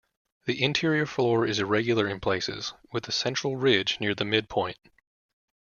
[0.47, 4.79] The interior floor is irregular in places, with a central ridge near the midpoint.